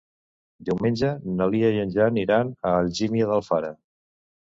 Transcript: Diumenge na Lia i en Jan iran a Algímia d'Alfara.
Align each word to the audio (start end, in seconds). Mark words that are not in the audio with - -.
Diumenge 0.69 1.11
na 1.35 1.47
Lia 1.55 1.71
i 1.77 1.83
en 1.83 1.95
Jan 1.99 2.19
iran 2.25 2.53
a 2.57 2.75
Algímia 2.83 3.33
d'Alfara. 3.33 3.75